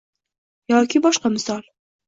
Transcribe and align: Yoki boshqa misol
Yoki 0.73 1.03
boshqa 1.05 1.33
misol 1.37 1.65